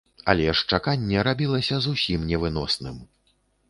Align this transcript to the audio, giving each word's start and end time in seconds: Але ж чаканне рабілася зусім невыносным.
Але 0.31 0.47
ж 0.59 0.63
чаканне 0.77 1.27
рабілася 1.29 1.81
зусім 1.89 2.29
невыносным. 2.35 2.95